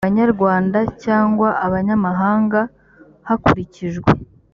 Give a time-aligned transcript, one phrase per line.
[0.07, 2.59] banyarwanda cyangwa abanyamahanga
[3.27, 4.09] hakurikijwe